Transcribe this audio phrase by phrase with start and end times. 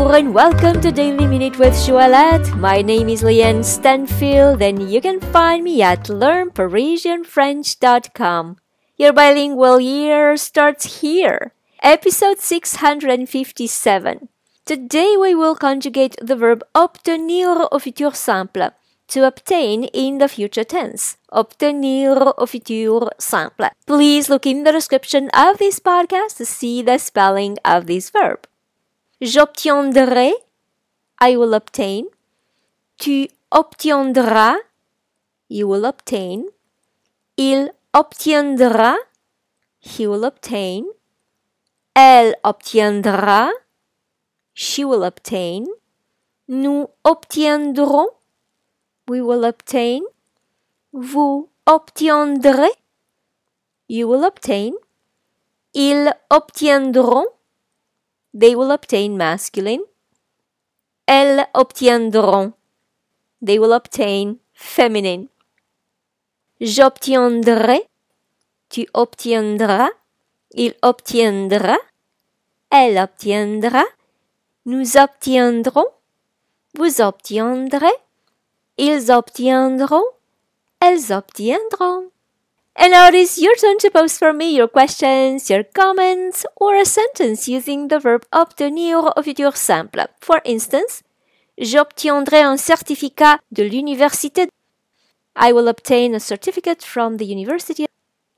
[0.00, 2.56] And welcome to Daily Minute with Joëlette.
[2.56, 8.56] My name is Leanne Stanfield and you can find me at learnparisianfrench.com.
[8.96, 11.52] Your bilingual year starts here.
[11.82, 14.28] Episode 657.
[14.64, 18.70] Today we will conjugate the verb obtenir au futur simple
[19.08, 21.18] to obtain in the future tense.
[21.30, 23.68] Obtenir au futur simple.
[23.86, 28.46] Please look in the description of this podcast to see the spelling of this verb.
[29.20, 30.32] J'obtiendrai,
[31.20, 32.04] I will obtain.
[32.96, 34.56] Tu obtiendras,
[35.50, 36.46] you will obtain.
[37.36, 38.96] Il obtiendra,
[39.80, 40.84] he will obtain.
[41.94, 43.50] Elle obtiendra,
[44.54, 45.66] she will obtain.
[46.48, 48.08] Nous obtiendrons,
[49.06, 50.00] we will obtain.
[50.92, 52.72] Vous obtiendrez,
[53.88, 54.72] you will obtain.
[55.74, 57.26] Ils obtiendront,
[58.34, 59.82] they will obtain masculine.
[61.06, 62.52] Elles obtiendront,
[63.42, 65.28] they will obtain feminine.
[66.60, 67.88] J'obtiendrai,
[68.68, 69.90] tu obtiendras,
[70.52, 71.78] il obtiendra,
[72.70, 73.84] elle obtiendra,
[74.66, 75.88] nous obtiendrons,
[76.74, 77.96] vous obtiendrez,
[78.76, 80.04] ils obtiendront,
[80.80, 82.10] elles obtiendront.
[82.76, 86.76] And now it is your turn to post for me your questions, your comments, or
[86.76, 90.06] a sentence using the verb obtenir au futur simple.
[90.20, 91.02] For instance,
[91.58, 94.48] j'obtiendrai un certificat de l'université.
[95.36, 97.86] I will obtain a certificate from the university.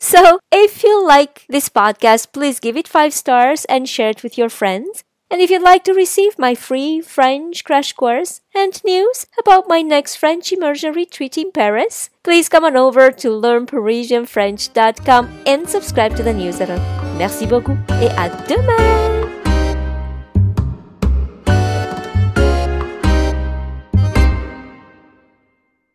[0.00, 4.36] So, if you like this podcast, please give it 5 stars and share it with
[4.36, 5.04] your friends.
[5.32, 9.80] And if you'd like to receive my free French crash course and news about my
[9.80, 16.22] next French immersion retreat in Paris, please come on over to learnparisianfrench.com and subscribe to
[16.22, 16.76] the newsletter.
[17.16, 19.41] Merci beaucoup et à demain!